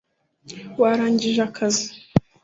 warangije 0.81 1.41
akazi 1.47 1.87